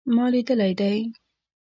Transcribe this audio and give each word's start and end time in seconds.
ما 0.15 0.25
لیدلی 0.33 0.71
دی 0.79 0.95